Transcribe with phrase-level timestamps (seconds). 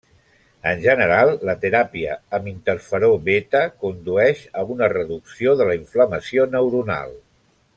[0.69, 7.15] En general, la teràpia amb interferó beta condueix a una reducció de la inflamació neuronal.